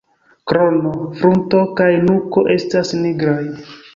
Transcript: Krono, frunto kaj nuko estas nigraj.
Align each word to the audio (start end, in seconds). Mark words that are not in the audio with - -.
Krono, 0.51 0.93
frunto 1.19 1.59
kaj 1.81 1.91
nuko 2.07 2.45
estas 2.57 2.97
nigraj. 3.05 3.45